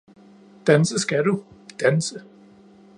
[0.67, 1.43] Danse skal du,
[1.79, 2.21] danse